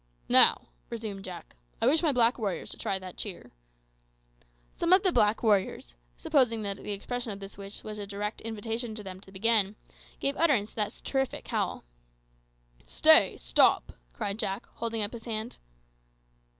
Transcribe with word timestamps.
"Now," 0.29 0.69
resumed 0.89 1.23
Jack, 1.25 1.55
"I 1.79 1.85
wish 1.85 2.01
my 2.01 2.11
black 2.11 2.39
warriors 2.39 2.71
to 2.71 2.77
try 2.79 2.97
that 2.97 3.17
cheer" 3.17 3.51
Some 4.79 4.93
of 4.93 5.03
the 5.03 5.11
black 5.11 5.43
warriors, 5.43 5.93
supposing 6.17 6.63
that 6.63 6.77
the 6.77 6.91
expression 6.91 7.31
of 7.31 7.39
this 7.39 7.55
wish 7.55 7.83
was 7.83 7.99
a 7.99 8.07
direct 8.07 8.41
invitation 8.41 8.95
to 8.95 9.03
them 9.03 9.21
to 9.21 9.31
begin, 9.31 9.75
gave 10.19 10.35
utterance 10.37 10.73
to 10.73 10.87
a 10.87 10.89
terrific 10.89 11.47
howl. 11.49 11.83
"Stay! 12.87 13.37
stop!" 13.37 13.93
cried 14.11 14.39
Jack, 14.39 14.65
holding 14.73 15.03
up 15.03 15.13
his 15.13 15.25
hand. 15.25 15.59